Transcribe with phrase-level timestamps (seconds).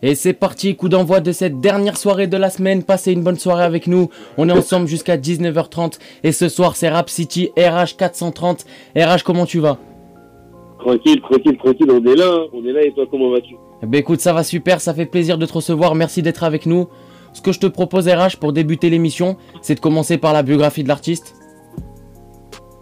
[0.00, 2.84] Et c'est parti, coup d'envoi de cette dernière soirée de la semaine.
[2.84, 4.10] Passez une bonne soirée avec nous.
[4.36, 5.98] On est ensemble jusqu'à 19h30.
[6.22, 8.64] Et ce soir, c'est Rap City RH 430.
[8.96, 9.78] RH, comment tu vas?
[10.78, 11.90] Tranquille, tranquille, tranquille.
[11.90, 12.46] On est là, hein.
[12.52, 12.82] on est là.
[12.82, 13.56] Et toi, comment vas-tu?
[13.82, 14.80] Ben écoute, ça va super.
[14.80, 15.96] Ça fait plaisir de te recevoir.
[15.96, 16.88] Merci d'être avec nous.
[17.32, 20.84] Ce que je te propose, RH, pour débuter l'émission, c'est de commencer par la biographie
[20.84, 21.34] de l'artiste.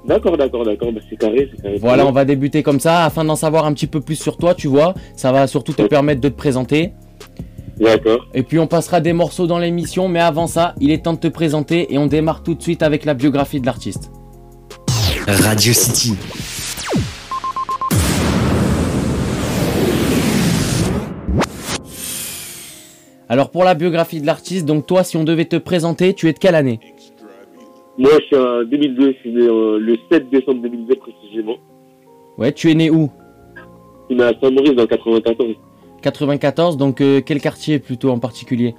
[0.05, 0.93] D'accord, d'accord, d'accord.
[0.93, 1.79] Bah, c'est carré, c'est carré.
[1.79, 4.55] Voilà, on va débuter comme ça afin d'en savoir un petit peu plus sur toi,
[4.55, 4.95] tu vois.
[5.17, 6.93] Ça va surtout te permettre de te présenter.
[7.79, 8.27] D'accord.
[8.33, 11.19] Et puis on passera des morceaux dans l'émission, mais avant ça, il est temps de
[11.19, 14.11] te présenter et on démarre tout de suite avec la biographie de l'artiste.
[15.27, 16.15] Radio City.
[23.29, 26.33] Alors pour la biographie de l'artiste, donc toi, si on devait te présenter, tu es
[26.33, 26.79] de quelle année?
[27.99, 29.13] Moi, je suis en 2002.
[29.13, 31.57] Je suis né euh, le 7 décembre 2002 précisément.
[32.39, 33.11] Ouais, tu es né où?
[33.57, 35.55] Je suis né à Saint-Maurice dans 94.
[36.13, 38.75] 94, donc euh, quel quartier plutôt en particulier?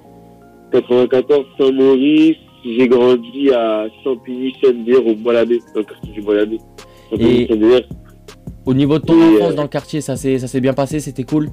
[0.72, 2.36] 94, Saint-Maurice.
[2.64, 6.56] J'ai grandi à Champigny-Chennevières au Bois-l'Abbé, dans le quartier du Bois-l'Abbé.
[6.56, 7.88] Et- Champigny-Chennevières.
[8.66, 10.74] Au niveau de ton Et, enfance euh, dans le quartier, ça s'est ça s'est bien
[10.74, 11.48] passé, c'était cool?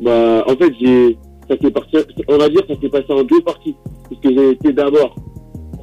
[0.00, 1.16] Bah, en fait, j'ai,
[1.48, 1.96] ça s'est parti,
[2.28, 3.74] on va dire, ça s'est passé en deux parties.
[4.08, 5.14] Parce que j'ai été d'abord,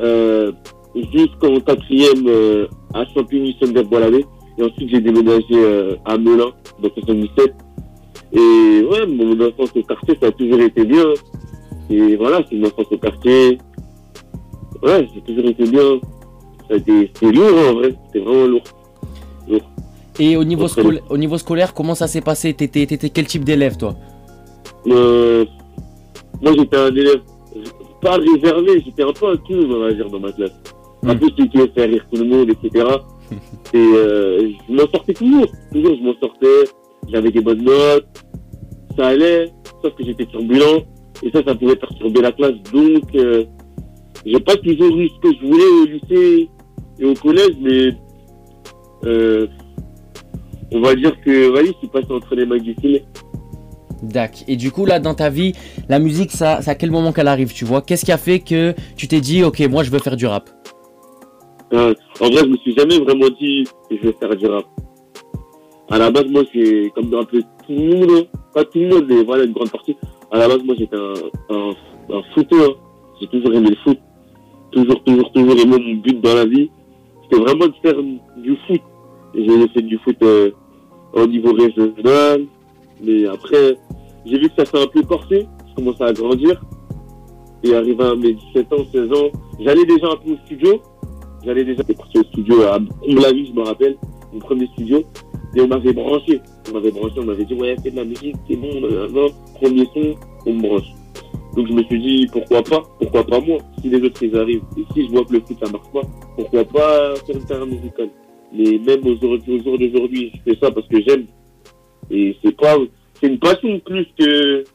[0.02, 0.52] euh,
[1.14, 4.02] jusqu'en quatrième, euh, à Champigny-Chennevières bois
[4.58, 7.54] Et ensuite, j'ai déménagé, euh, à Melun, dans 77.
[8.36, 11.06] Et ouais, mon enfance au quartier, ça a toujours été bien.
[11.90, 13.58] Et voilà, c'est une enfance au quartier.
[14.84, 16.00] Ouais, j'ai toujours été bien.
[16.70, 17.96] C'était lourd, en vrai.
[18.08, 18.64] C'était vraiment lourd.
[20.20, 22.54] Et au niveau, Très scol- au niveau scolaire, comment ça s'est passé?
[22.54, 23.96] T'étais t'étais quel type d'élève toi?
[24.88, 25.44] Euh,
[26.42, 27.22] moi, j'étais un élève
[28.02, 30.52] pas réservé, j'étais un peu un clown, on va dire, dans ma classe.
[31.04, 31.20] Un Hmm.
[31.20, 32.86] peu celui qui faire rire tout le monde, etc.
[33.74, 35.46] Et euh, je m'en sortais toujours.
[35.74, 36.72] Toujours, je m'en sortais.
[37.10, 38.08] J'avais des bonnes notes.
[38.98, 39.52] Ça allait,
[39.82, 40.84] sauf que j'étais turbulent.
[41.24, 42.56] Et ça, ça pouvait perturber la classe.
[42.74, 43.46] Donc, euh,
[44.26, 46.50] j'ai pas toujours eu ce que je voulais au lycée
[47.00, 47.90] et au collège, mais
[49.06, 49.48] euh,
[50.72, 53.06] on va dire que, vas-y, je suis passé entre les mains du filet.
[54.04, 54.44] Dac.
[54.48, 55.54] Et du coup, là, dans ta vie,
[55.90, 57.82] la musique, ça, c'est à quel moment qu'elle arrive, tu vois?
[57.82, 60.50] Qu'est-ce qui a fait que tu t'es dit, ok, moi, je veux faire du rap?
[61.74, 64.66] Euh, en vrai, je me suis jamais vraiment dit je vais faire du rap.
[65.90, 69.06] À la base, moi, c'est comme un peu tout le monde, pas tout le monde,
[69.08, 69.96] mais voilà, une grande partie.
[70.32, 71.14] À la base, moi, j'étais un,
[71.56, 72.72] un, footeur.
[72.72, 72.74] hein.
[73.22, 74.00] J'ai toujours aimé le foot.
[74.72, 76.70] Toujours, toujours, toujours aimé mon but dans la vie.
[77.24, 77.96] C'était vraiment de faire
[78.38, 78.82] du foot.
[79.36, 80.52] J'ai fait du foot euh,
[81.14, 82.46] au niveau régional.
[83.04, 83.78] Mais après,
[84.26, 85.48] j'ai vu que ça s'est un peu corsé.
[85.70, 86.62] Je commençais à grandir.
[87.64, 90.82] Et arrivé à mes 17 ans, 16 ans, j'allais déjà un peu au studio.
[91.44, 93.96] J'allais déjà parti au studio à Comble-la-Vie, je me rappelle,
[94.34, 95.04] mon premier studio.
[95.56, 96.42] Et on m'avait branché.
[96.70, 98.70] On m'avait branché, on m'avait dit, ouais, fais de la musique, c'est bon,
[99.56, 100.88] premier son, on me branche.
[101.56, 104.64] Donc je me suis dit, pourquoi pas Pourquoi pas moi Si les autres, ils arrivent.
[104.78, 106.02] Et si je vois que le foot, ça marche pas,
[106.36, 108.10] pourquoi pas faire une carrière musicale
[108.54, 111.26] Mais même au jour d'aujourd'hui, je fais ça parce que j'aime.
[112.12, 112.76] Et c'est pas...
[113.22, 114.66] C'est une passion plus que...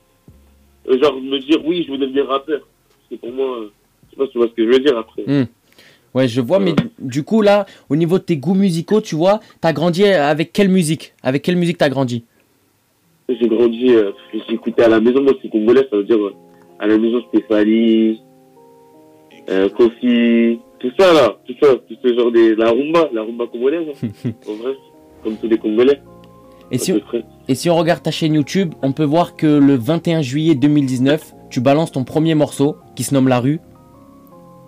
[0.88, 2.60] euh, Genre me dire, oui, je veux devenir rappeur.
[3.10, 3.58] C'est pour moi...
[4.06, 5.22] Je sais pas si tu vois ce que je veux dire après.
[6.14, 9.40] Ouais, je vois, mais du coup, là, au niveau de tes goûts musicaux, tu vois,
[9.60, 11.14] t'as grandi avec quelle musique?
[11.22, 12.24] Avec quelle musique t'as grandi?
[13.28, 14.10] J'ai grandi, euh,
[14.48, 16.34] j'écoutais à la maison, moi c'est congolais, ça veut dire euh,
[16.80, 18.20] à la maison Stéphanie,
[19.48, 23.46] euh, Kofi, tout ça là, tout ça, tout ce genre de la rumba, la rumba
[23.46, 24.72] congolaise, hein, en vrai,
[25.22, 26.00] comme tous les Congolais.
[26.72, 27.24] et si, près.
[27.46, 31.34] et si on regarde ta chaîne YouTube, on peut voir que le 21 juillet 2019,
[31.50, 33.60] tu balances ton premier morceau qui se nomme La Rue.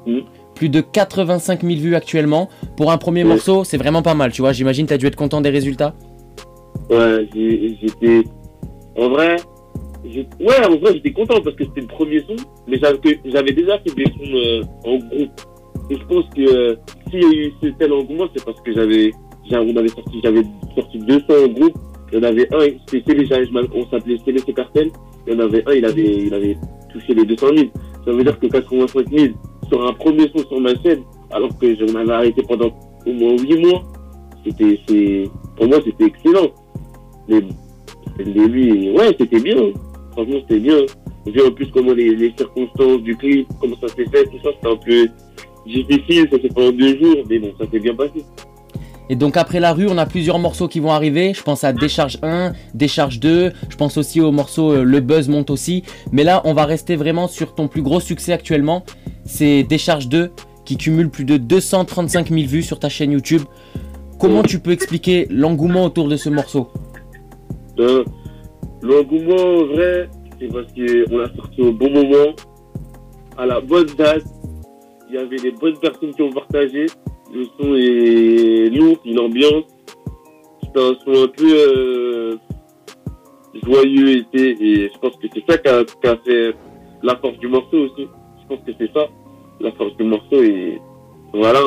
[0.07, 0.23] Mhm.
[0.63, 2.49] Plus de 85 000 vues actuellement.
[2.77, 3.31] Pour un premier Ouais.
[3.31, 4.53] morceau, c'est vraiment pas mal, tu vois.
[4.53, 5.93] J'imagine t'as dû être content des résultats.
[6.89, 8.23] Ouais, j'étais,
[8.97, 9.39] en vrai,
[10.05, 12.37] ouais, en vrai j'étais content parce que c'était le premier son,
[12.69, 15.41] mais j'avais déjà fait des sons euh, en groupe.
[15.91, 16.77] Et je pense que euh,
[17.11, 19.11] s'il y a eu ce tel engouement, c'est parce que j'avais,
[19.51, 20.43] j'a- on avait sorti, j'avais
[20.77, 21.75] sorti deux sons en groupe.
[22.13, 23.17] Il y en avait un, c'était
[23.75, 24.91] on s'appelait Célé cartel.
[25.27, 26.57] Il y en avait un, il avait, il avait
[26.93, 27.69] touché les 200 000.
[28.05, 29.35] Ça veut dire que 85 000
[29.73, 32.71] sur un premier son sur ma chaîne, alors que j'en avais arrêté pendant
[33.07, 33.83] au moins 8 mois.
[34.45, 35.25] C'était, c'est,
[35.57, 36.49] pour moi, c'était excellent.
[37.29, 37.41] Mais
[38.19, 39.57] le début, ouais, c'était bien.
[40.13, 40.77] Franchement, c'était bien.
[41.27, 44.51] Vu en plus comment les, les circonstances du clip, comment ça s'est fait, tout ça,
[44.57, 45.09] c'était un peu
[45.67, 48.25] difficile, ça s'est fait en deux jours, mais bon, ça s'est bien passé.
[49.09, 51.35] Et donc après la rue, on a plusieurs morceaux qui vont arriver.
[51.35, 53.53] Je pense à Décharge 1, Décharge 2.
[53.69, 55.83] Je pense aussi au morceau euh, Le Buzz monte aussi.
[56.13, 58.85] Mais là, on va rester vraiment sur ton plus gros succès actuellement.
[59.25, 60.31] C'est Décharge 2
[60.65, 63.43] qui cumule plus de 235 000 vues sur ta chaîne YouTube.
[64.19, 66.69] Comment tu peux expliquer l'engouement autour de ce morceau?
[67.79, 68.05] Euh,
[68.83, 70.09] L'engouement, en vrai,
[70.41, 72.35] c'est parce qu'on l'a sorti au bon moment,
[73.39, 74.25] à la bonne date.
[75.09, 76.87] Il y avait des bonnes personnes qui ont partagé.
[77.33, 79.65] Le son est lourd, une ambiance.
[80.63, 82.37] C'est un son un peu euh,
[83.65, 86.55] joyeux été et je pense que c'est ça qui a, qui a fait
[87.03, 88.07] la force du morceau aussi.
[88.53, 89.07] Je pense que c'est ça,
[89.61, 90.79] la force du morceau et
[91.33, 91.61] voilà.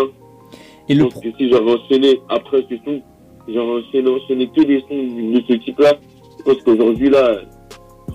[0.87, 3.01] Et Je le pense pro- que si j'avais enchaîné après ce son,
[3.47, 5.93] j'aurais enchaîné, enchaîné que des sons de ce type-là.
[6.39, 7.37] Je pense qu'aujourd'hui là,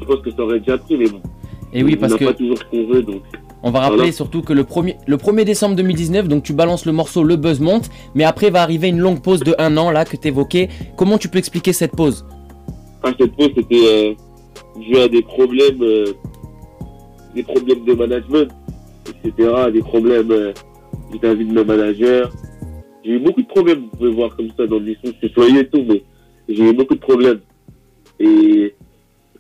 [0.01, 1.21] je pense que ça aurait déjà pris, mais bon.
[1.73, 3.23] Et oui, parce que pas toujours ce qu'on veut, donc.
[3.63, 4.13] on va rappeler Voilà.
[4.13, 7.61] surtout que le 1er, le 1er décembre 2019, donc tu balances le morceau Le Buzz
[7.61, 10.69] monte, mais après va arriver une longue pause de un an là que t'évoquais.
[10.97, 12.25] Comment tu peux expliquer cette pause?
[13.03, 14.15] À cette pause, c'était euh,
[14.81, 16.13] dû à des problèmes, euh,
[17.35, 18.49] des problèmes de management,
[19.09, 20.53] etc., des problèmes euh,
[21.13, 22.25] vis-à-vis de mes managers.
[23.05, 25.61] J'ai eu beaucoup de problèmes, vous pouvez voir comme ça dans le sons, c'est soyeux
[25.61, 26.03] et tout, mais
[26.49, 27.41] j'ai eu beaucoup de problèmes.
[28.19, 28.75] Et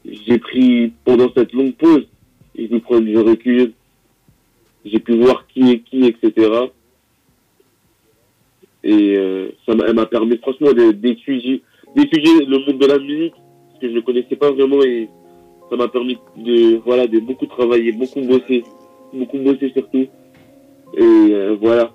[0.04, 2.06] j'ai pris, pendant cette longue pause,
[2.56, 3.72] j'ai pu prendre du recul,
[4.84, 6.50] j'ai pu voir qui est qui, etc.
[8.82, 11.62] Et euh, ça m'a elle m'a permis franchement d'étudier
[11.94, 13.34] d'étudier le monde de la musique
[13.68, 15.08] parce que je ne connaissais pas vraiment et
[15.70, 18.64] ça m'a permis de voilà de beaucoup travailler, beaucoup bosser,
[19.14, 21.90] beaucoup bosser surtout et euh, voilà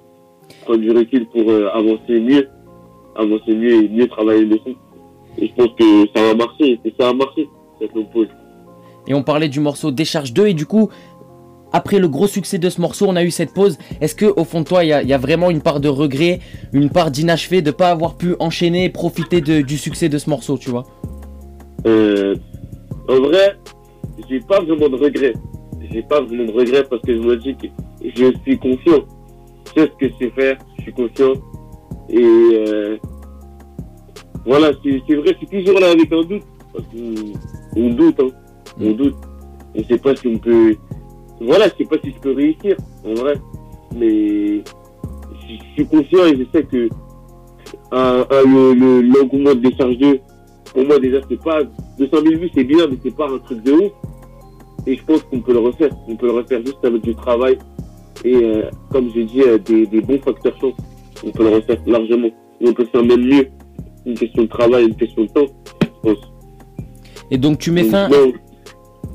[0.63, 2.47] prendre du recul pour euh, avancer mieux,
[3.15, 4.73] avancer mieux et mieux travailler le son.
[5.37, 7.47] Et je pense que ça va marcher et ça a marché
[7.79, 8.27] cette pause.
[9.07, 10.89] Et on parlait du morceau Décharge 2 et du coup,
[11.73, 13.77] après le gros succès de ce morceau, on a eu cette pause.
[13.99, 15.79] Est-ce que au fond de toi, il y, a- il y a vraiment une part
[15.81, 16.39] de regret,
[16.71, 20.29] une part d'inachevé de pas avoir pu enchaîner et profiter de- du succès de ce
[20.29, 20.85] morceau, tu vois?
[21.85, 22.35] Euh,
[23.07, 23.57] en vrai,
[24.29, 25.33] j'ai pas vraiment de regrets.
[25.91, 27.67] J'ai pas vraiment de regrets parce que je me dis que
[28.03, 29.05] je suis confiant.
[29.67, 31.33] Je sais ce que je sais faire, je suis confiant.
[32.09, 32.97] Et euh,
[34.45, 36.43] voilà, c'est vrai, je suis toujours là avec un doute.
[36.73, 38.29] Parce qu'on on doute, hein.
[38.79, 39.15] On doute.
[39.75, 40.75] On sait pas si on peut.
[41.41, 43.35] Voilà, je sais pas si je peux réussir, en vrai.
[43.95, 44.63] Mais
[45.47, 46.89] je suis confiant et je sais que
[47.91, 50.19] un, le, le, l'engouement de décharge 2,
[50.75, 51.61] pour moi déjà c'est pas
[51.97, 53.91] 200 000 vues c'est bien mais c'est pas un truc de ouf.
[54.85, 55.89] Et je pense qu'on peut le refaire.
[56.07, 57.57] On peut le refaire juste avec du travail
[58.23, 60.73] et euh, comme j'ai dit euh, des, des bons facteurs chance
[61.25, 62.29] on peut le refaire largement.
[62.61, 63.47] Et on peut faire même mieux.
[64.05, 65.47] Une question de travail une question de temps
[65.81, 66.17] je pense.
[67.31, 68.09] Et donc tu mets Donc, fin,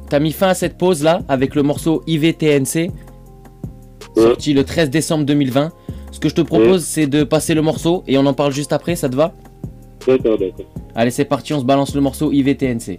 [0.08, 2.90] t'as mis fin à cette pause là avec le morceau IVTNC,
[4.16, 5.70] sorti le 13 décembre 2020.
[6.10, 8.72] Ce que je te propose, c'est de passer le morceau et on en parle juste
[8.72, 9.32] après, ça te va?
[10.94, 12.98] Allez, c'est parti, on se balance le morceau IVTNC.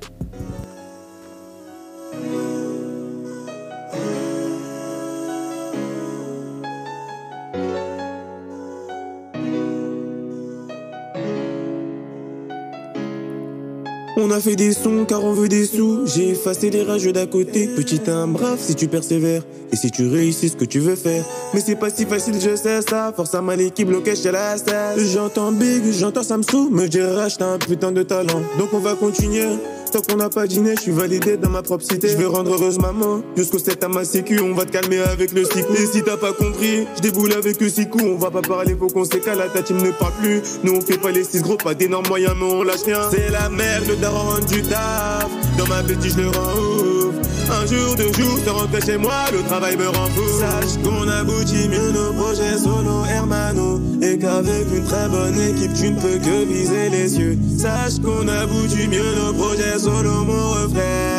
[14.17, 16.05] On a fait des sons car on veut des sous.
[16.05, 17.67] J'ai effacé les rageux d'à côté.
[17.67, 21.23] Petit un brave si tu persévères et si tu réussis ce que tu veux faire?
[21.53, 23.13] Mais c'est pas si facile, je sais ça.
[23.15, 24.55] Force à ma l'équipe bloquée chez la.
[24.97, 28.41] J'entends Big, j'entends Samsung me dire t'as un putain de talent.
[28.59, 29.47] Donc on va continuer.
[29.91, 32.07] Tant qu'on n'a pas dîné, je suis validé dans ma propre cité.
[32.07, 33.21] Je vais rendre heureuse maman.
[33.35, 35.73] Jusqu'au 7 à ma sécu, on va te calmer avec le cycle.
[35.73, 38.05] Et si t'as pas compris, je déboule avec le six coups.
[38.05, 39.39] On va pas parler, faut qu'on s'écale.
[39.53, 40.41] Ta team ne parle plus.
[40.63, 43.01] Nous on fait pas les six gros, pas d'énormes moyens, mais on lâche rien.
[43.11, 45.29] C'est la merde, le daron du taf.
[45.57, 47.10] Dans ma bêtise, je le rends.
[47.51, 50.23] Un jour, deux jours, te rentrer chez moi, le travail me rend fou.
[50.39, 53.81] Sache qu'on aboutit mieux nos projets solo, hermano.
[54.01, 57.37] Et qu'avec une très bonne équipe, tu ne peux que viser les cieux.
[57.57, 61.11] Sache qu'on aboutit mieux nos projets solo, mon refrain.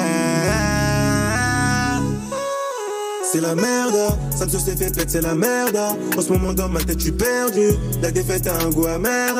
[3.33, 3.97] C'est la merde,
[4.37, 5.79] ça ne se s'est fait pète, c'est la merde.
[6.19, 7.71] En ce moment dans ma tête, je suis perdu.
[8.03, 9.35] La défaite a un goût amer.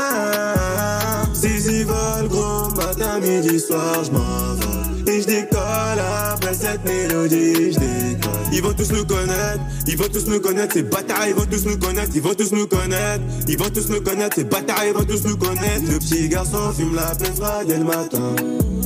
[1.35, 4.82] Zizi vole, gros, matin, midi, soir, je m'envole.
[5.07, 6.01] Et je décolle
[6.33, 8.33] après cette mélodie, je décolle.
[8.53, 11.65] Ils vont tous nous connaître, ils vont tous nous connaître, ces bâtards, ils vont tous
[11.65, 14.93] nous connaître, ils vont tous nous connaître, ils vont tous nous connaître, ces bâtards, ils
[14.93, 15.91] vont tous nous connaître.
[15.91, 17.33] Le petit garçon fume la pleine
[17.67, 18.37] dès le matin.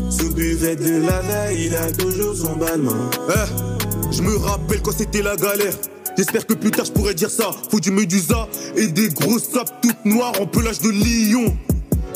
[0.09, 3.11] Sous buvette de la veille, il a toujours son balmain.
[3.29, 5.75] Eh, je me rappelle quand c'était la galère.
[6.17, 7.51] J'espère que plus tard je pourrais dire ça.
[7.71, 11.55] Faut du médusa et des grosses sapes toutes noires en pelage de lion.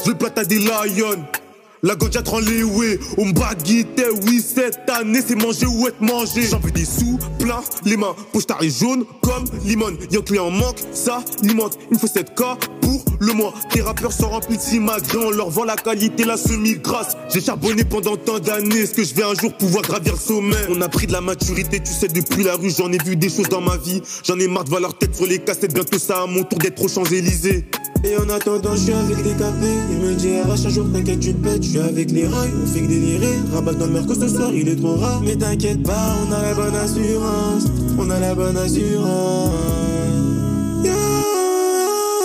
[0.05, 1.25] Je vais plata des lions.
[1.83, 6.43] La ganja rend les ouais, on baguette, oui, cette année c'est manger ou être mangé.
[6.43, 9.97] J'en veux des sous, plein, les mains, poche tarée jaune comme limone.
[10.11, 12.43] Y'a un client en manque, ça, limite, il faut cette K,
[12.83, 13.55] pour le mois.
[13.75, 17.17] Les rappeurs sont remplis de simagrées, on leur vend la qualité, la semi-grasse.
[17.33, 20.57] J'ai charbonné pendant tant d'années, est-ce que je vais un jour pouvoir gravir le sommet?
[20.69, 23.31] On a pris de la maturité, tu sais, depuis la rue, j'en ai vu des
[23.31, 24.03] choses dans ma vie.
[24.23, 26.59] J'en ai marre de voir leur tête sur les cassettes, bientôt ça à mon tour
[26.59, 27.65] d'être aux Champs-Élysées.
[28.03, 29.77] Et en attendant, je suis avec des capés.
[29.91, 31.70] Il me dit, arrache un jour, t'inquiète, tu pètes.
[31.73, 33.39] Je suis avec les rails, on fait que délirer.
[33.55, 35.23] Rabat dans le merco ce soir, il est trop rare.
[35.25, 37.65] Mais t'inquiète pas, on a la bonne assurance.
[37.97, 39.51] On a la bonne assurance.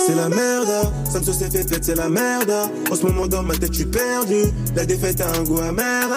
[0.04, 2.52] C'est la merde, ça me se s'est fait c'est la merde.
[2.90, 4.50] En ce moment dans ma tête, je suis perdu.
[4.74, 6.08] La défaite a un goût amer.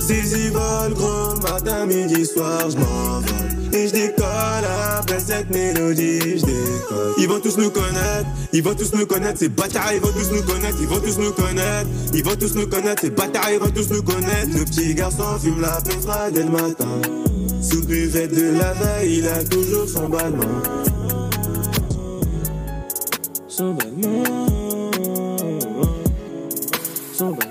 [0.00, 3.24] Zizi vol gros, matin, midi, soir, je m'envole.
[3.72, 4.64] Et je décolle
[4.98, 6.58] après cette mélodie, je.
[7.20, 10.30] Ils vont tous nous connaître, ils vont tous nous connaître, ces bâtards, ils vont tous
[10.30, 13.58] nous connaître, ils vont tous nous connaître, ils vont tous nous connaître, ces bâtards, ils
[13.58, 14.56] vont tous nous connaître.
[14.56, 17.00] Le petit garçon fume la pétra dès le matin.
[17.60, 20.38] Sous buvette de la veille, il a toujours son ballon.
[23.48, 23.76] Son.
[27.12, 27.47] Son ballon.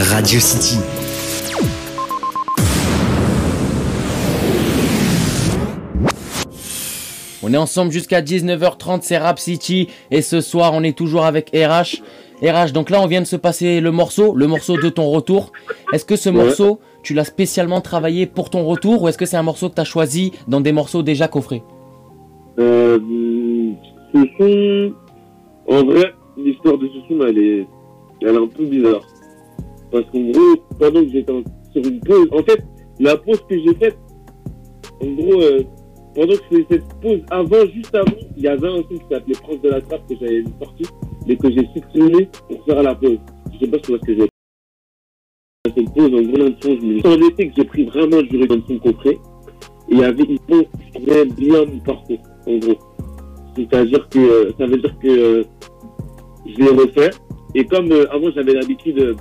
[0.00, 0.78] Radio City.
[7.42, 9.88] On est ensemble jusqu'à 19h30, c'est Rap City.
[10.10, 12.02] Et ce soir, on est toujours avec RH.
[12.42, 15.52] RH, donc là, on vient de se passer le morceau, le morceau de ton retour.
[15.92, 16.36] Est-ce que ce Ouais.
[16.44, 19.74] morceau, tu l'as spécialement travaillé pour ton retour ou est-ce que c'est un morceau que
[19.74, 21.62] tu as choisi dans des morceaux déjà coffrés?
[22.58, 22.98] Euh,
[24.14, 27.66] ce son, en vrai, l'histoire de ce son, elle est,
[28.22, 29.02] elle est un peu bizarre.
[29.90, 31.32] Parce qu'en gros, pendant que j'étais
[31.72, 32.62] sur une pause, en fait,
[32.98, 33.98] la pause que j'ai faite,
[35.02, 35.62] en gros, euh,
[36.14, 39.04] pendant que je faisais cette pause, avant, juste avant, il y avait un son qui
[39.10, 40.84] s'appelait Prince de la Trappe que j'avais sorti,
[41.26, 43.18] mais que j'ai supprimé pour faire la pause.
[43.52, 44.28] Je sais pas si tu vois ce que j'ai
[45.66, 48.46] cette pause, en gros, le son, je me en été que j'ai pris vraiment du
[48.46, 49.18] dans le son coffret,
[49.88, 52.78] et il avait, il faut, je trouvais bien mon parcours, en gros.
[53.56, 55.44] C'est-à-dire que, euh, ça veut dire que euh,
[56.46, 57.10] je l'ai refait,
[57.54, 59.14] et comme euh, avant j'avais l'habitude, euh,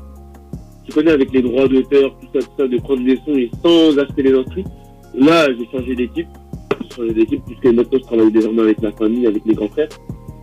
[0.89, 3.49] tu connais avec les droits d'auteur, tout ça, tout ça, de prendre des sons et
[3.63, 4.69] sans acheter les instruments,
[5.13, 6.27] là j'ai changé d'équipe,
[6.81, 9.89] j'ai changé d'équipe puisque maintenant je travaille désormais avec la famille, avec mes grands frères.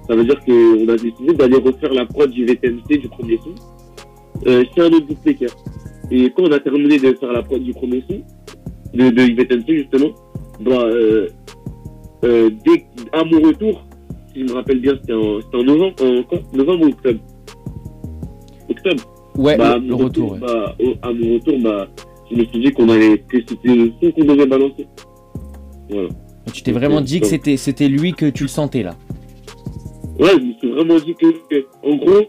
[0.09, 3.55] Ça veut dire qu'on a décidé d'aller refaire la prod du VTMC du premier son
[4.47, 5.51] euh, chez un autre bootmaker.
[6.13, 8.23] Et quand on a terminé de faire la prod du premier son,
[8.95, 10.11] de, de justement,
[10.61, 11.29] bah, euh,
[12.25, 13.85] euh, dès à mon retour,
[14.33, 17.21] si je me rappelle bien, c'était en, novembre, en, novembre ou octobre?
[18.69, 19.16] Octobre.
[19.37, 20.33] Ouais, bah, à le, retour.
[20.33, 20.39] ouais.
[20.39, 21.89] bah, au- à mon retour, bah,
[22.31, 24.87] je me suis dit qu'on allait, que c'était le son qu'on devait balancer.
[25.91, 26.09] Voilà.
[26.53, 28.95] Tu t'es vraiment dit que c'était c'était lui que tu le sentais là?
[30.19, 32.23] Ouais, je me suis vraiment dit que, que- en gros,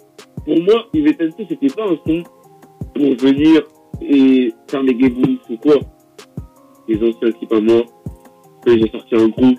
[0.46, 2.24] pour moi, IVTNC, c'était pas un son
[2.94, 3.62] pour venir
[4.02, 5.76] et faire les guébous ou quoi.
[6.90, 7.84] Les anciens types à moi,
[8.66, 9.58] que j'ai sorti un groupe,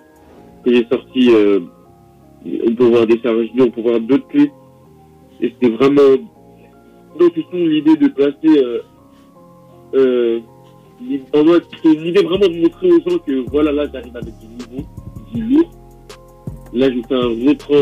[0.65, 1.61] que j'ai sorti, euh,
[2.67, 4.53] on peut voir des Blue, on peut voir d'autres clips.
[5.41, 6.17] Et c'était vraiment,
[7.19, 8.81] donc l'idée de placer, euh,
[9.95, 10.41] euh,
[11.83, 14.87] c'est une idée vraiment de montrer aux gens que voilà, là, j'arrive avec du niveau,
[15.33, 15.71] du lourd.
[16.73, 17.75] Là, je fais un rétro,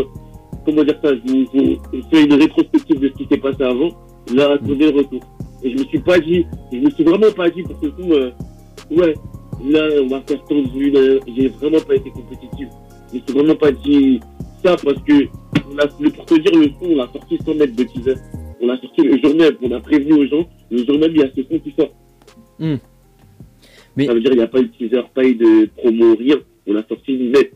[0.64, 3.90] comment dire ça, je, je- je fais une rétrospective de ce qui s'est passé avant.
[4.34, 5.20] Là, attendez le retour.
[5.62, 8.12] Et je me suis pas dit, je me suis vraiment pas dit pour ce coup,
[8.12, 8.30] euh,
[8.90, 9.14] ouais,
[9.68, 10.92] là, on va faire tant de vues,
[11.36, 12.68] j'ai vraiment pas été compétitif.
[13.12, 14.20] Je me suis vraiment pas dit
[14.64, 15.24] ça parce que,
[15.78, 18.14] a, pour te dire, le son, on l'a sorti sans mettre de teaser.
[18.60, 21.18] On l'a sorti le jour même, on a prévenu aux gens, le jour même, il
[21.18, 21.92] y a ce son qui sort.
[22.58, 22.76] Hmm.
[23.96, 26.14] Mais- Ça veut dire, il n'y a pas eu de teaser, pas eu de promo,
[26.16, 26.36] rien.
[26.66, 27.52] On l'a sorti net.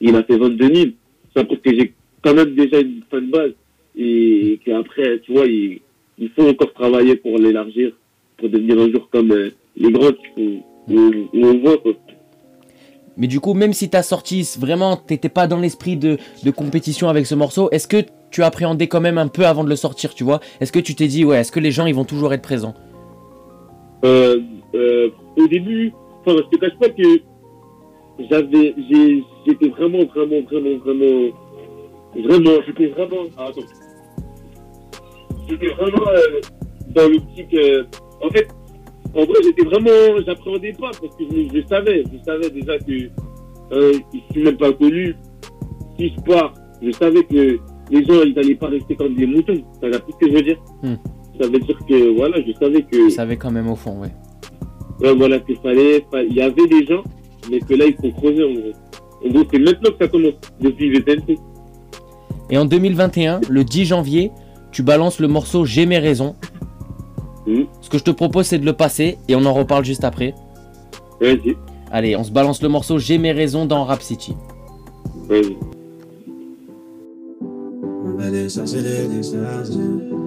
[0.00, 0.90] Il a fait 22 000.
[1.36, 1.92] Ça prouve que j'ai
[2.22, 3.52] quand même déjà une fan base.
[3.96, 5.80] Et qu'après, tu vois, il,
[6.18, 7.92] il faut encore travailler pour l'élargir,
[8.36, 10.10] pour devenir un jour comme euh, les grands
[10.88, 11.78] on voit.
[11.78, 11.92] Quoi.
[13.16, 17.08] Mais du coup, même si t'as sorti vraiment, t'étais pas dans l'esprit de, de compétition
[17.08, 20.14] avec ce morceau, est-ce que tu appréhendais quand même un peu avant de le sortir,
[20.14, 20.40] tu vois.
[20.60, 22.74] Est-ce que tu t'es dit, ouais, est-ce que les gens ils vont toujours être présents?
[24.04, 24.40] Euh,
[24.74, 27.20] euh, au début, enfin, je te cache pas que
[28.30, 28.74] j'avais,
[29.46, 31.30] j'étais vraiment, vraiment, vraiment, vraiment,
[32.14, 33.60] vraiment, j'étais vraiment, ah, attends,
[35.48, 36.40] j'étais vraiment euh,
[36.88, 37.84] dans l'optique, euh,
[38.22, 38.48] en fait,
[39.14, 43.10] en vrai, j'étais vraiment, j'appréhendais pas parce que je, je savais, je savais déjà que
[43.72, 45.16] euh, je suis même pas connu.
[45.98, 47.58] Si je pars, je savais que
[47.90, 49.62] les gens, ils allaient pas rester comme des moutons.
[49.80, 50.58] Ça a plus ce que je veux dire.
[50.82, 50.94] Hmm.
[51.40, 52.96] Ça veut dire que, voilà, je savais que.
[52.96, 54.10] Tu savais quand même au fond, ouais.
[55.00, 57.02] Ouais, voilà, qu'il fallait, fa- il y avait des gens,
[57.50, 58.72] mais que là, il faut creuser, en gros.
[59.24, 61.38] En gros, c'est maintenant que ça commence, depuis VTNC.
[62.50, 64.30] Et en 2021, le 10 janvier,
[64.72, 66.34] tu balances le morceau J'ai mes raisons.
[67.46, 67.66] Mhm.
[67.80, 70.34] Ce que je te propose, c'est de le passer et on en reparle juste après.
[71.20, 71.56] Vas-y,
[71.90, 74.34] Allez, on se balance le morceau J'ai mes raisons dans Rap City.
[75.28, 75.56] vas-y.
[78.30, 80.19] On va décharger les décharges.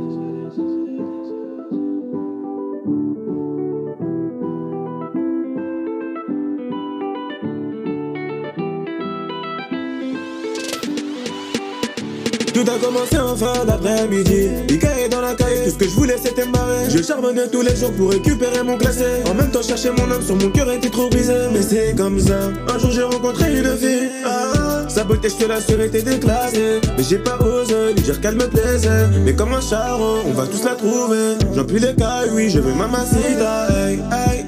[12.64, 14.48] Tout a commencé en fin d'après-midi.
[14.70, 16.90] Ika est dans la cahier, tout ce que je voulais c'était marrer.
[16.90, 19.04] Je charbonnais tous les jours pour récupérer mon classé.
[19.30, 21.34] En même temps, chercher mon homme sur mon cœur était trop brisé.
[21.52, 22.52] Mais c'est comme ça.
[22.74, 24.10] Un jour j'ai rencontré une fille.
[24.26, 26.80] Ah, sa beauté, je te l'assure, était déclassée.
[26.98, 29.08] Mais j'ai pas osé lui dire qu'elle me plaisait.
[29.26, 31.36] Mais comme un charron, on va tous la trouver.
[31.54, 34.43] J'en plus les cailles, oui, je veux hey, hey.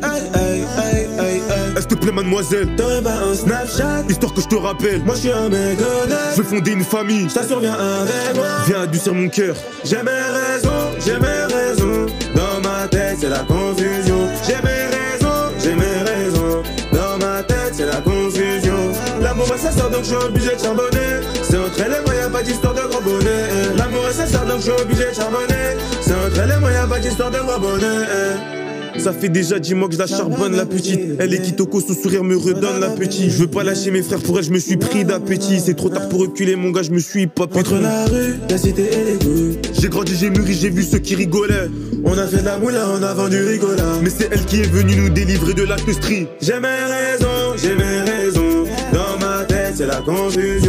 [1.88, 4.06] S'il te plaît, mademoiselle, T'aurais un Snapchat?
[4.10, 6.18] histoire que je te rappelle, Moi, je suis un mec honnête.
[6.36, 7.28] je veux fonder une famille.
[7.30, 8.46] Je t'assure, viens avec moi.
[8.66, 9.56] Viens adoucir mon cœur.
[9.84, 10.70] J'ai mes raisons,
[11.06, 12.08] j'ai mes raisons.
[12.34, 14.28] Dans ma tête, c'est la confusion.
[14.48, 16.64] J'ai mes raisons, j'ai mes raisons.
[16.92, 18.80] Dans ma tête, c'est la confusion.
[19.22, 21.22] L'amour est sincère, donc je suis obligé de charbonner.
[21.44, 23.46] C'est entre elle et moi, y'a pas d'histoire de gros bonnet.
[23.78, 25.78] L'amour est sincère, donc je suis obligé de charbonner.
[26.02, 28.65] C'est entre elle et moi, y'a pas d'histoire de gros bonnet.
[28.98, 31.00] Ça fait déjà dix mois que je la charbonne, la petite.
[31.20, 33.30] Elle est kitoko, son sourire me redonne la petite.
[33.32, 35.60] Je veux pas lâcher mes frères, pour elle, je me suis pris d'appétit.
[35.60, 38.58] C'est trop tard pour reculer, mon gars, je me suis pas Entre la rue, la
[38.58, 39.60] cité et les.
[39.80, 41.70] J'ai grandi, j'ai mûri, j'ai vu ceux qui rigolaient.
[42.04, 43.84] On a fait de la moula, on a vendu Ricola.
[44.02, 45.76] Mais c'est elle qui est venue nous délivrer de la.
[46.42, 48.66] J'ai mes raisons, j'ai mes raisons.
[48.94, 50.65] Dans ma tête, c'est la confusion.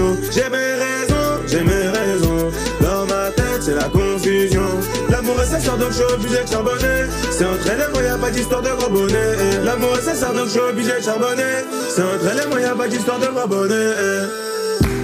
[7.31, 9.37] C'est elle et moi, y'a pas d'histoire de gros bonnet.
[9.65, 11.65] L'amour est sincère, donc je suis obligé de charbonner.
[11.89, 13.93] C'est elle et moi, y'a pas d'histoire de gros bonnet.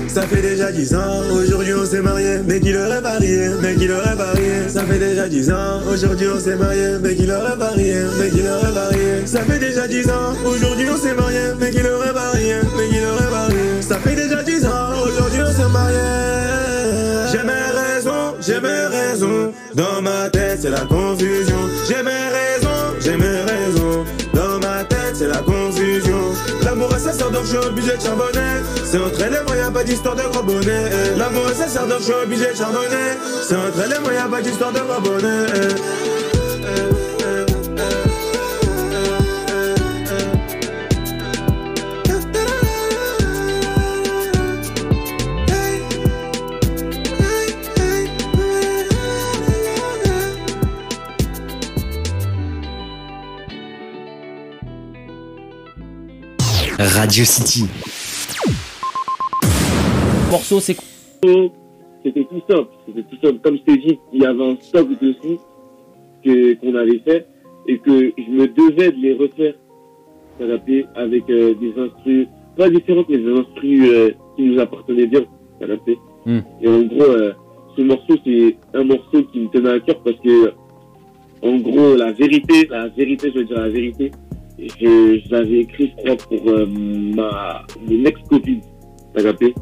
[0.08, 3.86] Ça fait déjà 10 ans, aujourd'hui on s'est marié, mais qui l'aurait parié, mais qui
[3.86, 4.68] l'aurait parié.
[4.68, 8.42] Ça fait déjà 10 ans, aujourd'hui on s'est marié, mais qui l'aurait parié, mais qui
[8.42, 9.26] l'aurait parié.
[9.26, 13.00] Ça fait déjà 10 ans, aujourd'hui on s'est marié, mais qui l'aurait parié, mais qui
[13.00, 13.80] l'aurait parié.
[13.80, 16.21] Ça fait déjà 10 ans, aujourd'hui on s'est marié.
[19.74, 21.58] Dans ma tête c'est la confusion.
[21.88, 24.04] J'ai mes raisons, j'ai mes raisons.
[24.34, 26.32] Dans ma tête c'est la confusion.
[26.64, 28.54] L'amour est sincère donc je suis obligé de charbonner.
[28.84, 30.90] C'est entre et moi y'a pas d'histoire de gros bonnet.
[31.16, 33.16] L'amour est sincère donc je suis obligé de charbonner.
[33.46, 35.46] C'est entre et moi y'a pas d'histoire de gros bonnet.
[56.94, 57.64] Radio City.
[60.30, 60.84] Morceau, c'est quoi
[62.04, 63.38] C'était tout simple, c'était tout simple.
[63.42, 65.38] Comme je t'ai dit, il y avait un stock de sons
[66.22, 67.26] que, qu'on avait fait
[67.66, 69.54] et que je me devais de les refaire,
[70.38, 72.26] rappelait, avec euh, des instrus,
[72.58, 75.24] pas différents, mais des instrus euh, qui nous appartenaient bien,
[75.60, 75.98] rappelait.
[76.26, 76.40] Hmm.
[76.60, 77.32] Et en gros, euh,
[77.74, 80.52] ce morceau, c'est un morceau qui me tenait à cœur parce que,
[81.40, 84.10] en gros, la vérité, la vérité, je veux dire la vérité,
[85.30, 88.60] l'avais écrit, je crois, pour euh, ma, mon ex-copine,
[89.16, 89.54] ça rappelait.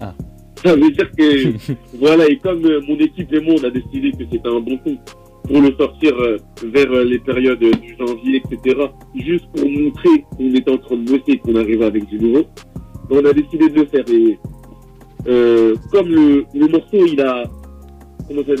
[0.00, 0.14] Ah.
[0.56, 4.12] Ça veut dire que, voilà, et comme euh, mon équipe et moi, on a décidé
[4.12, 4.96] que c'était un bon coup
[5.44, 8.78] pour le sortir euh, vers les périodes du janvier, etc.,
[9.14, 12.44] juste pour montrer qu'on était en train de bosser et qu'on arrivait avec du nouveau,
[13.10, 14.04] on a décidé de le faire.
[14.10, 14.38] Et
[15.26, 17.44] euh, comme le, le morceau, il a,
[18.28, 18.52] comment ça,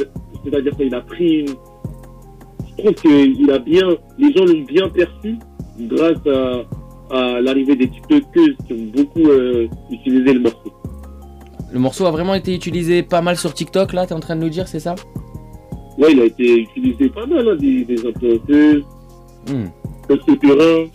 [0.44, 5.36] c'est-à-dire qu'il a pris une, je trouve qu'il a bien, les gens l'ont bien perçu
[5.88, 6.64] grâce à,
[7.16, 10.72] à l'arrivée des TikTokers qui ont beaucoup euh, utilisé le morceau.
[11.72, 14.40] Le morceau a vraiment été utilisé pas mal sur TikTok, là, t'es en train de
[14.42, 14.94] nous dire, c'est ça?
[15.98, 18.84] Ouais, il a été utilisé pas mal, hein, des, des influenceuses,
[19.48, 19.68] Hmm.
[20.10, 20.88] etc.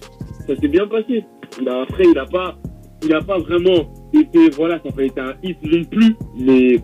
[0.48, 1.24] Ça s'est bien passé.
[1.67, 2.56] Après, il n'a pas,
[3.04, 6.78] il a pas vraiment été, voilà, ça n'a pas été un hit non plus, mais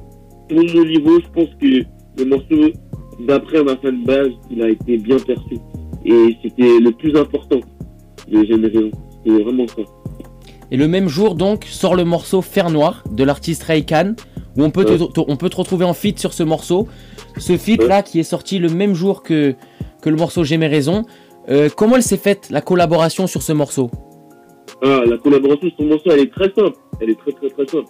[0.49, 1.83] pour mon niveau, je pense que
[2.17, 2.71] le morceau,
[3.27, 5.57] d'après ma fan base, il a été bien perçu.
[6.03, 7.59] Et c'était le plus important
[8.31, 8.91] de J'aime raison.
[9.23, 9.81] C'était vraiment ça.
[10.71, 14.13] Et le même jour, donc, sort le morceau Fer Noir de l'artiste Raycan,
[14.57, 16.87] où on peut, te, te- on peut te retrouver en feat sur ce morceau.
[17.37, 19.55] Ce feat là qui est sorti le même jour que,
[20.01, 21.03] que le morceau J'ai mes raisons.
[21.49, 23.89] Euh, comment elle s'est faite la collaboration sur ce morceau?
[24.81, 26.77] Ah, la collaboration sur ce morceau, elle est très simple.
[27.01, 27.89] Elle est très très très simple.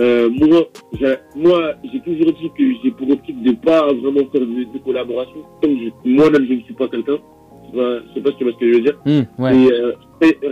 [0.00, 0.62] Euh, moi,
[1.00, 4.78] j'ai, moi, j'ai toujours dit que j'ai pour optique de pas vraiment faire de, de
[4.84, 5.42] collaboration.
[6.04, 7.16] Moi-même, je ne suis pas quelqu'un.
[7.72, 8.98] Vois, Je sais pas si tu vois ce que je veux dire.
[9.38, 9.56] Ouais.
[9.56, 9.92] Et euh,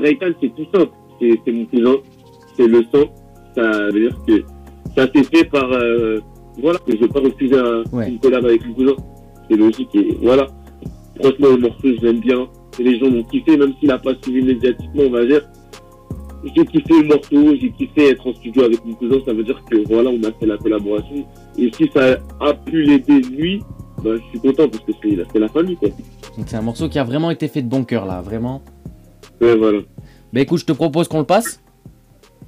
[0.02, 0.92] Raycan, c'est tout simple.
[1.20, 1.96] C'est, mon cousin.
[2.56, 3.06] C'est le sang.
[3.54, 4.42] Ça veut dire que
[4.94, 6.18] ça s'est fait par, euh,
[6.58, 8.08] voilà, je vais pas refuser un, Ouais.
[8.08, 8.94] une collab avec mon cousin.
[9.48, 10.46] C'est logique et voilà.
[11.20, 12.46] Franchement, le morceau, je l'aime bien.
[12.78, 15.40] Et les gens m'ont kiffé, même s'il n'a pas suivi médiatiquement, on va dire.
[16.54, 19.60] J'ai kiffé le morceau, j'ai kiffé être en studio avec mon cousin, ça veut dire
[19.68, 21.24] que voilà, on a fait la collaboration.
[21.58, 23.62] Et si ça a pu l'aider lui,
[24.04, 25.88] bah, je suis content parce que c'est c'est la famille, quoi.
[26.36, 28.62] Donc c'est un morceau qui a vraiment été fait de bon cœur là, vraiment.
[29.40, 29.80] Ouais, voilà.
[30.32, 31.60] Bah écoute, je te propose qu'on le passe.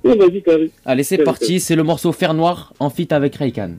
[0.05, 0.43] Ouais, vas-y.
[0.85, 3.73] Allez, c'est parti, c'est le morceau Fer Noir en feat avec Raycan.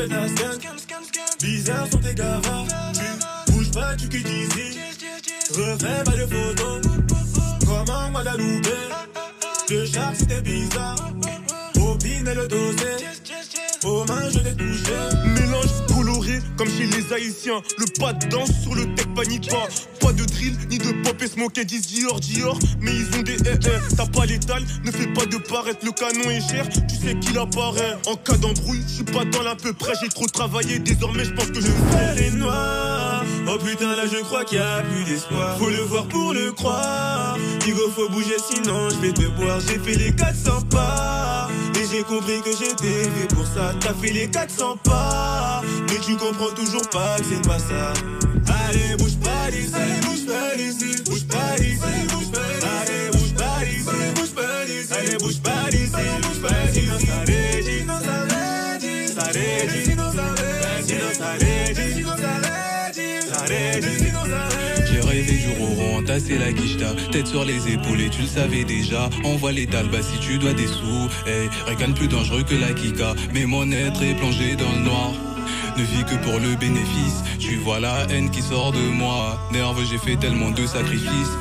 [0.00, 1.44] De.
[1.44, 2.64] Bizarre sont tes garas.
[3.44, 4.78] Tu bouges pas, tu quittes ici.
[5.50, 6.80] Refais pas de photos.
[7.66, 8.66] Comment Guadeloupe?
[9.68, 10.96] Le char c'était bizarre.
[11.76, 12.96] Opine le dossier.
[13.84, 14.38] Aux mains, je.
[15.40, 17.62] Mélange coloré comme chez les Haïtiens.
[17.78, 19.68] Le pas de danse sur le tech panique pas.
[20.00, 22.58] Pas de drill ni de pop et smoke disent Dior, Dior.
[22.80, 23.96] Mais ils ont des eh, eh.
[23.96, 25.84] T'as pas l'étal, ne fais pas de paraître.
[25.84, 27.96] Le canon est cher, tu sais qu'il apparaît.
[28.06, 29.92] En cas d'embrouille, je suis pas dans l'à peu près.
[30.02, 33.24] J'ai trop travaillé, désormais je pense que je fais les noirs.
[33.48, 35.56] Oh putain, là je crois qu'il y a plus d'espoir.
[35.58, 37.38] Faut le voir pour le croire.
[37.60, 39.58] Digo, faut bouger sinon je vais te boire.
[39.60, 41.48] J'ai fait les 400 pas.
[41.90, 43.74] J'ai compris que j'étais fait pour ça.
[43.80, 45.60] T'as fait les 400 pas.
[45.88, 47.92] Mais tu comprends toujours pas que c'est pas ça.
[48.68, 49.70] Allez, bouge bouge
[50.06, 51.24] bouge bouge.
[51.34, 51.74] Allez,
[53.10, 53.60] bouge pas
[54.14, 54.92] bouge pas d'ici.
[54.92, 55.90] Allez, bouge pas d'ici,
[56.22, 56.80] bouge pas d'ici.
[57.74, 58.20] Sinon ça.
[65.60, 66.46] Du roro, entassé la
[67.12, 69.10] Tête sur les épaules et tu le savais déjà.
[69.24, 71.08] Envoie les dalles, bah si tu dois des sous.
[71.26, 73.14] Hey, rien de plus dangereux que la kika.
[73.34, 75.12] Mais mon être est plongé dans le noir.
[75.76, 77.22] Ne vis que pour le bénéfice.
[77.38, 79.38] Tu vois la haine qui sort de moi.
[79.52, 81.36] Nerveux j'ai fait tellement de sacrifices.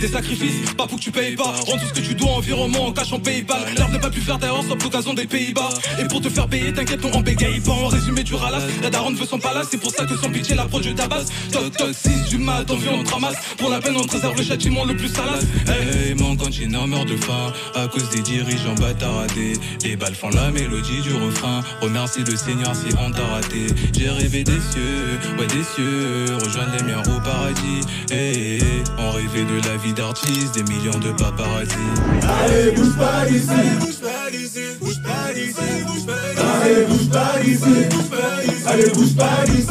[0.00, 1.44] Des sacrifices, pas pour que tu payes pas.
[1.44, 3.62] Rends tout ce que tu dois, environnement en cash en PayPal.
[3.74, 5.70] L'herbe n'a pas pu faire d'ailleurs sauf l'occasion des Pays-Bas.
[5.98, 7.72] Et pour te faire payer, t'inquiète, on en bégaye pas.
[7.72, 8.64] En résumé, du ralasse.
[8.82, 11.28] La daronne veut son palace, c'est pour ça que son budget la produit tabasse.
[11.50, 13.36] Toc toc 6 du mat, on te ramasse.
[13.56, 15.44] Pour la peine, on te réserve le châtiment le plus salace.
[15.66, 16.08] Hey.
[16.08, 19.54] Hey, mon continent meurt de faim à cause des dirigeants bâtardés.
[19.84, 21.62] Les balles font la mélodie du refrain.
[21.80, 23.66] Remercie le Seigneur si on t'a raté.
[23.98, 27.80] J'ai rêvé des cieux, ouais des cieux, rejoindre les miens au paradis.
[28.10, 28.62] Hey, hey,
[29.04, 31.74] on rêvait de la vie d'artiste, des millions de paparazzi.
[32.42, 33.48] Allez, bouge pas d'ici,
[33.80, 35.58] bouge pas d'ici, bouge pas d'ici.
[36.62, 37.74] Allez, bouge pas d'ici.
[38.66, 39.68] Allez, bouge pas d'ici.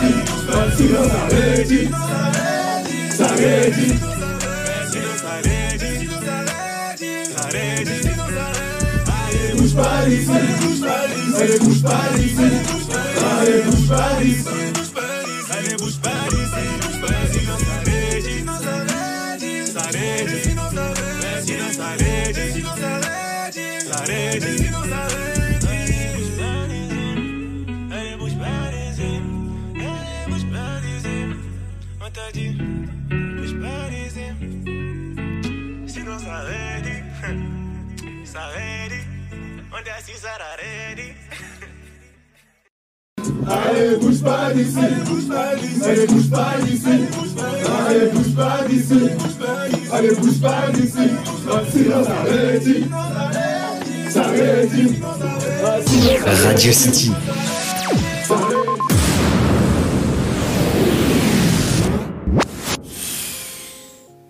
[0.52, 1.74] Allez, bouge pas d'ici.
[9.34, 10.32] Allez, bouge pas d'ici.
[11.36, 12.38] Allez, bouge pas d'ici.
[13.42, 14.44] Allez, bouge pas d'ici,
[15.78, 16.83] bouge pas d'ici.
[43.48, 44.78] Allez, bouge pas d'ici.
[49.92, 51.10] Allez, bouge pas d'ici.
[54.16, 54.88] Radio
[56.72, 57.12] City.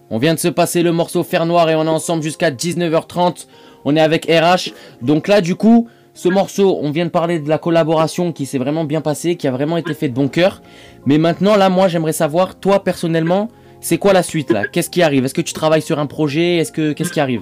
[0.10, 3.48] On vient de se passer le morceau Fer Noir et on est ensemble jusqu'à 19h30.
[3.84, 4.72] On est avec RH.
[5.02, 8.60] Donc là, du coup, ce morceau, on vient de parler de la collaboration qui s'est
[8.60, 10.62] vraiment bien passée, qui a vraiment été fait de bon cœur.
[11.06, 13.50] Mais maintenant, là, moi, j'aimerais savoir, toi, personnellement,
[13.82, 14.66] c'est quoi la suite là?
[14.66, 15.26] Qu'est-ce qui arrive?
[15.26, 16.56] Est-ce que tu travailles sur un projet?
[16.56, 17.42] Est-ce que qu'est-ce qui arrive?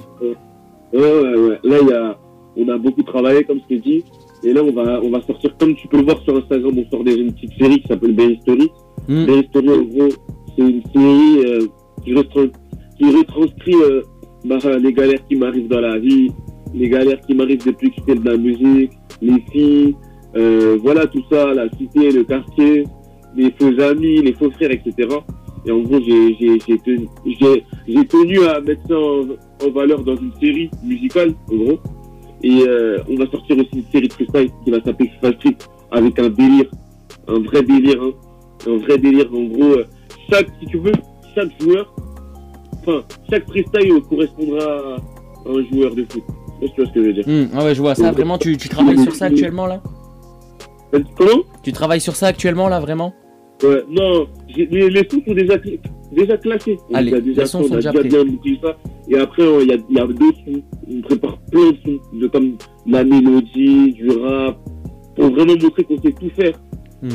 [0.94, 1.60] Ouais, ouais, ouais.
[1.64, 2.18] Là, il y a,
[2.58, 4.04] on a beaucoup travaillé, comme je t'ai dit.
[4.44, 6.90] Et là, on va, on va sortir, comme tu peux le voir sur Instagram, on
[6.90, 8.70] sort déjà une petite série qui s'appelle Bay History.
[9.08, 9.26] Hmm.
[9.26, 10.10] Bay History, en gros,
[10.58, 11.68] c'est une série euh,
[12.04, 12.52] qui, retran-
[12.98, 14.02] qui retranscrit euh,
[14.46, 16.30] bah, les galères qui m'arrivent dans la vie,
[16.74, 19.96] les galères qui m'arrivent depuis que je fais de la musique, les filles,
[20.36, 22.86] euh, voilà tout ça, la cité, le quartier,
[23.36, 25.08] les faux amis, les faux frères, etc.
[25.68, 27.08] Et en gros, j'ai j'ai- j'ai tenu,
[28.08, 31.80] tenu à mettre ça en, en valeur dans une série musicale, en gros.
[32.44, 35.58] Et euh, on va sortir aussi une série de freestyle qui va s'appeler FIFA Street
[35.92, 36.66] avec un délire,
[37.28, 38.12] un vrai délire, hein.
[38.68, 39.28] un vrai délire.
[39.34, 39.86] En gros, euh,
[40.30, 40.92] chaque, si tu veux,
[41.36, 41.94] chaque joueur,
[42.80, 46.24] enfin, chaque freestyle correspondra à un joueur de foot.
[46.62, 47.28] Je sais pas ce que je veux dire.
[47.28, 48.12] Hmm, ah ouais, je vois ça.
[48.12, 49.82] Vraiment, tu, tu travailles sur ça actuellement là?
[50.92, 51.44] Comment?
[51.64, 53.14] Tu travailles sur ça actuellement là, vraiment?
[53.64, 55.80] Ouais, non, les, les sons sont déjà, cl-
[56.12, 56.78] déjà classés.
[56.90, 58.76] On déjà, les sons on sont déjà déjà bien ça.
[59.12, 60.62] Et après, il y a, il y a deux sons.
[60.90, 64.58] On prépare plein de sons, de, comme la mélodie, du rap,
[65.18, 66.58] pour vraiment montrer qu'on sait tout faire.
[67.02, 67.10] Hmm.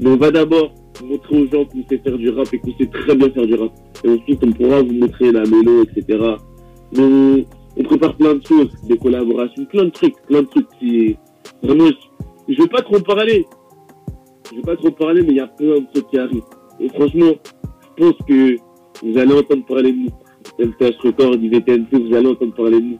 [0.00, 2.86] Mais on va d'abord montrer aux gens qu'on sait faire du rap et qu'on sait
[2.86, 3.70] très bien faire du rap.
[4.02, 6.18] Et ensuite, on pourra vous montrer la mélo, etc.
[6.96, 7.44] Mais on,
[7.76, 11.16] on prépare plein de choses, des collaborations, plein de trucs, plein de trucs qui,
[11.62, 13.46] vraiment, je, je vais pas trop parler.
[14.50, 16.42] Je vais pas trop parler, mais il y a plein de trucs qui arrivent.
[16.80, 17.34] Et franchement,
[17.98, 18.56] je pense que
[19.04, 20.25] vous allez entendre parler de nous.
[20.58, 22.98] LTH Record, IVTNP, vous allez entendre parler de nous.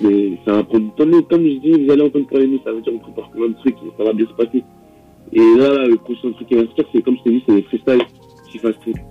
[0.00, 1.06] Mais ça va prendre du temps.
[1.06, 3.30] Mais comme je dis, vous allez entendre parler de nous, ça veut dire qu'on prépare
[3.30, 4.64] plein de trucs et ça va bien se passer.
[5.32, 7.54] Et là, là, le prochain truc qui va sortir, c'est comme je t'ai dit, c'est
[7.54, 8.02] les freestyles
[8.52, 9.04] FIFA Street.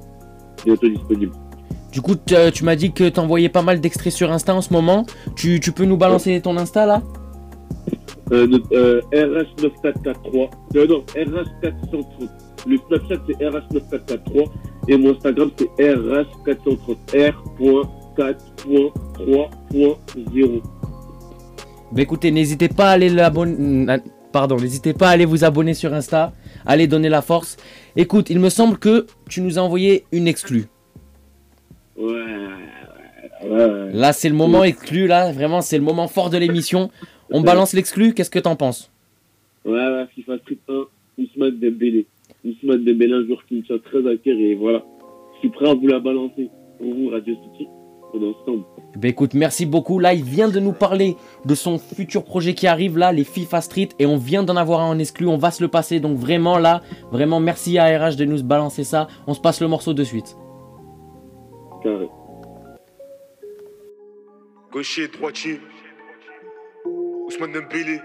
[0.66, 1.32] Bientôt disponible.
[1.92, 4.74] Du coup, tu tu m'as dit que t'envoyais pas mal d'extraits sur Insta en ce
[4.74, 5.06] moment.
[5.36, 7.02] Tu, tu peux nous balancer ton Insta là?
[8.32, 10.50] Euh, euh, RH9443.
[10.76, 12.30] Euh, non, RH430.
[12.68, 14.50] Le Snapchat, c'est RH9443.
[14.90, 16.98] Et mon Instagram, c'est RH430.
[18.18, 20.62] R.4.3.0.
[21.92, 23.98] Bah écoutez, n'hésitez pas à aller l'abonner.
[24.32, 26.34] Pardon, n'hésitez pas à aller vous abonner sur Insta.
[26.66, 27.58] Allez donner la force.
[27.96, 30.66] Écoute, il me semble que tu nous as envoyé une exclue.
[31.96, 32.12] Ouais,
[33.44, 33.92] ouais, ouais.
[33.94, 35.06] Là, c'est le moment exclu.
[35.06, 36.90] Là, vraiment, c'est le moment fort de l'émission.
[37.32, 38.16] On balance l'exclu.
[38.16, 38.90] Qu'est-ce que t'en penses?
[39.66, 40.74] Ouais, ouais, FIFA Street 1,
[41.20, 42.08] Ousmane Dembélé.
[42.46, 44.84] Ousmane Dembélé, un joueur qui me tient très à cœur et voilà.
[45.36, 47.68] Je suis prêt à vous la balancer pour vous, Radio City.
[48.14, 48.64] On est ensemble.
[48.96, 50.00] Bah écoute, merci beaucoup.
[50.00, 53.62] Là, il vient de nous parler de son futur projet qui arrive là, les FIFA
[53.62, 55.28] Street, et on vient d'en avoir un en exclu.
[55.28, 56.00] On va se le passer.
[56.00, 59.08] Donc vraiment là, vraiment merci à RH de nous balancer ça.
[59.28, 60.36] On se passe le morceau de suite.
[61.84, 62.10] Carré.
[64.72, 65.60] Gaucher, droitier.
[67.28, 68.00] Ousmane Dembélé.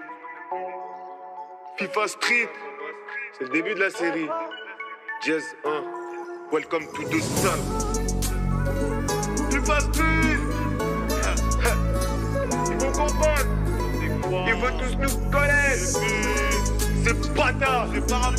[1.79, 2.49] FIFA Street.
[3.37, 4.29] C'est le début de la série.
[5.27, 5.83] Jazz 1.
[6.53, 7.59] Welcome to the sun.
[9.51, 10.39] Street.
[11.25, 11.73] Ha, ha.
[12.71, 13.51] Ils vont comprendre.
[14.47, 16.01] Ils vont tous nous connaître.
[17.05, 17.89] C'est bâtard.
[17.93, 18.31] C'est pas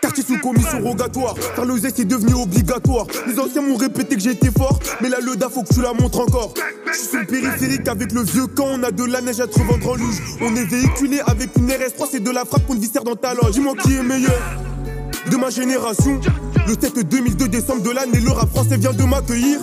[0.00, 3.06] Quartier sous commission rogatoire, faire le zeste est devenu obligatoire.
[3.26, 5.92] Les anciens m'ont répété que j'étais fort, mais là le da faut que tu la
[5.92, 6.52] montres encore.
[6.86, 9.46] Je suis sur le périphérique avec le vieux camp, on a de la neige à
[9.46, 10.16] te revendre en luge.
[10.40, 13.34] On est véhiculé avec une RS3, c'est de la frappe qu'on te viscère dans ta
[13.34, 13.52] loge.
[13.52, 14.38] Dis-moi qui est meilleur
[15.30, 16.20] de ma génération.
[16.66, 19.60] Le 7 2002 décembre de l'année, le rap français vient de m'accueillir.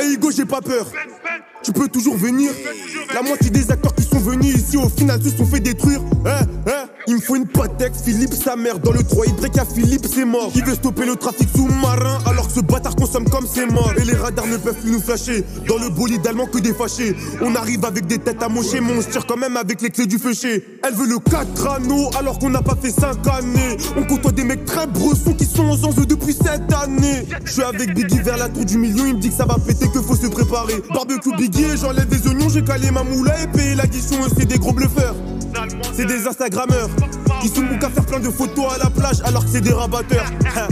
[0.00, 0.86] Et Hugo, j'ai pas peur.
[1.62, 2.50] Tu peux toujours venir.
[3.14, 6.00] La moitié des acteurs qui sont venus ici au final se sont fait détruire.
[6.24, 8.78] Hein, hein, il me faut une patex, Philippe sa mère.
[8.78, 10.50] Dans le 3 Y à Philippe, c'est mort.
[10.54, 13.92] Il veut stopper le trafic sous-marin alors que ce bâtard consomme comme c'est mort.
[13.98, 15.44] Et les radars ne peuvent plus nous flasher.
[15.66, 17.16] Dans le bolide allemand que des fâchés.
[17.40, 19.90] On arrive avec des têtes à mocher, mais on se tire quand même avec les
[19.90, 20.80] clés du feuché.
[20.86, 23.76] Elle veut le 4 anneaux alors qu'on n'a pas fait 5 années.
[23.96, 27.26] On côtoie des mecs très bressons qui sont aux enjeux depuis cette année.
[27.44, 29.56] Je suis avec Biggie vers la tour du million, il me dit que ça va
[29.58, 30.82] péter, que faut se préparer.
[30.92, 34.72] Barbecue Biggie, j'enlève des oignons, j'ai calé ma moula et payé l'addition, c'est des gros
[34.72, 35.14] bluffeurs.
[35.94, 36.90] C'est des Instagrammeurs
[37.40, 39.72] qui sont bons qu'à faire plein de photos à la plage alors que c'est des
[39.72, 40.26] rabatteurs.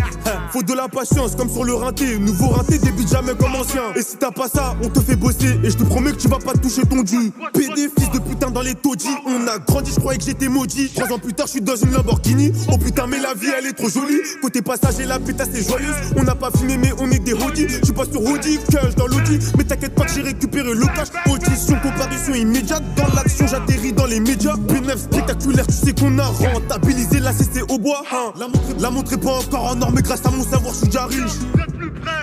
[0.52, 2.18] Faut de la patience comme sur le rinté.
[2.18, 3.83] Nouveau rinté débute jamais comme ancien.
[3.94, 5.59] Et si t'as pas ça, on te fait bosser.
[5.62, 7.33] Et je te promets que tu vas pas toucher ton dû.
[7.52, 9.09] PD, fils de putain dans les taudis.
[9.26, 10.90] On a grandi, je croyais que j'étais maudit.
[10.94, 12.52] Trois ans plus tard, je suis dans une Lamborghini.
[12.72, 14.20] Oh putain, mais la vie elle est trop jolie.
[14.42, 15.94] Côté passager, la pétasse est joyeuse.
[16.16, 17.66] On n'a pas fumé, mais on est des rodis.
[17.68, 19.38] Je suis pas sur Audi, cash dans l'audi.
[19.57, 21.09] Mais t'inquiète pas que j'ai récupéré le cash.
[21.31, 22.83] Audition, comparaison immédiate.
[22.96, 24.55] Dans l'action, j'atterris dans les médias.
[24.55, 26.24] P9 spectaculaire, tu sais qu'on a
[26.57, 28.03] rentabilisé la CC au bois.
[28.12, 28.33] hein.
[28.38, 30.79] La, montre, la montre est pas encore en or, mais grâce à mon savoir, je
[30.79, 31.38] suis déjà riche.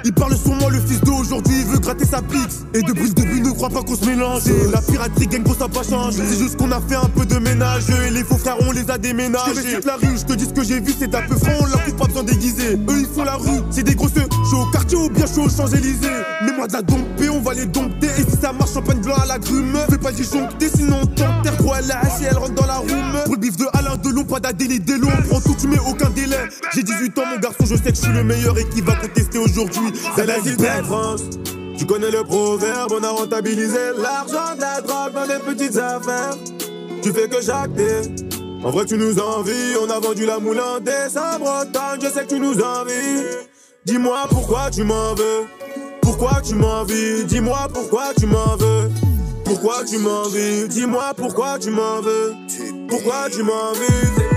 [0.05, 2.65] Il parle sur moi, le fils d'aujourd'hui, il veut gratter sa pix.
[2.73, 4.47] Et depuis le début, ne crois pas qu'on se mélange.
[4.47, 6.21] Et la piraterie gang, gros, ça pas changé.
[6.27, 7.83] C'est juste qu'on a fait un peu de ménage.
[7.89, 9.79] Et les faux frères, on les a déménagés.
[9.81, 12.05] Je la rue, je te dis ce que j'ai vu, c'est un peu franc, pas
[12.05, 12.73] besoin déguiser.
[12.73, 14.27] Eux, ils font la rue, c'est des grosseux.
[14.43, 16.07] Je suis au quartier ou bien je suis aux Champs-Élysées.
[16.45, 18.07] Mets-moi de la dompée, on va les dompter.
[18.07, 19.77] Et si ça marche, champagne blanc à la grume.
[19.89, 21.57] Fais pas disjoncter, sinon on t'enterre.
[21.57, 23.23] Gros, elle est assise, elle rentre dans la room.
[23.25, 25.09] Pour le bif de Alain Delon, pas d'adélie Delon.
[25.17, 26.49] On prend tout, tu mets aucun délai.
[26.73, 28.95] J'ai 18 ans, mon garçon, je sais que je suis le meilleur et qui va
[28.95, 29.93] contester aujourd'hui.
[30.15, 31.23] C'est la de France.
[31.77, 36.37] Tu connais le proverbe, on a rentabilisé l'argent de la drogue dans des petites affaires.
[37.01, 38.32] Tu fais que jacter.
[38.63, 39.75] En vrai, tu nous envies.
[39.81, 41.65] On a vendu la moule en décembre.
[42.01, 43.23] Je sais que tu nous envies.
[43.85, 45.45] Dis-moi pourquoi tu m'en veux.
[46.01, 47.25] Pourquoi tu m'envies.
[47.25, 48.89] Dis-moi pourquoi tu m'en veux.
[49.43, 52.33] Pourquoi tu m'en veux Dis-moi pourquoi tu m'en veux
[52.87, 54.33] Pourquoi tu m'en veux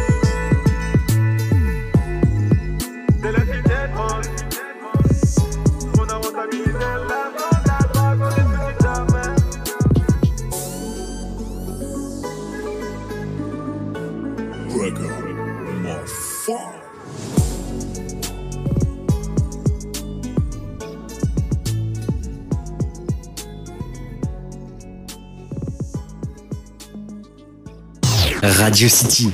[28.43, 29.33] Radio City.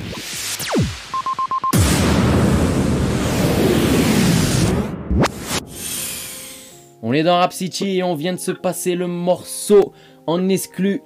[7.01, 9.93] On est dans Rap City et on vient de se passer le morceau
[10.25, 11.01] en exclu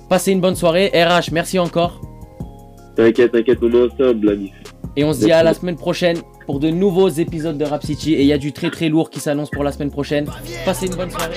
[0.08, 0.90] Passez une bonne soirée.
[0.94, 2.00] RH, merci encore.
[2.96, 4.52] T'inquiète, t'inquiète, on est ensemble, l'ami.
[4.96, 8.14] Et on se dit à la semaine prochaine pour de nouveaux épisodes de Rap City.
[8.14, 10.26] Et il y a du très très lourd qui s'annonce pour la semaine prochaine.
[10.64, 11.36] Passez une bonne soirée.